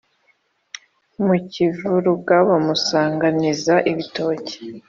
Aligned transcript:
mu 1.25 1.35
kivuruga 1.51 2.35
bamusanganiza 2.49 3.75
ibitoki, 3.91 4.55